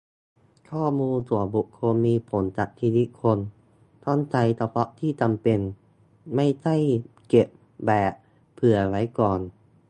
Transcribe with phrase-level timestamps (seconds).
[0.71, 3.39] ข้อมูลส่วนบุคคลมีผลกับชีวิตคน
[4.05, 5.59] ต้องใช้เฉพาะที่จำเป็น
[6.35, 6.75] ไม่ใช่
[7.27, 7.47] เก็บ
[7.85, 8.13] แบบ
[8.53, 9.39] "เผื่อไว้ก่อน"